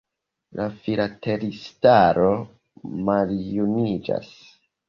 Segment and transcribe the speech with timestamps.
[0.59, 2.31] La filatelistaro
[3.11, 4.37] maljuniĝas.